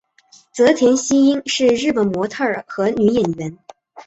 [0.51, 3.55] 泽田汐音是日本模特儿和女演员。